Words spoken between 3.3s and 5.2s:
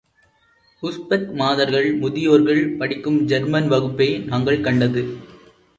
German வகுப்பே நாங்கள் கண்டது.